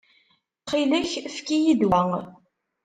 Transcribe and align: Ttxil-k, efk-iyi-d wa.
Ttxil-k, 0.59 1.11
efk-iyi-d 1.29 1.81
wa. 1.89 2.01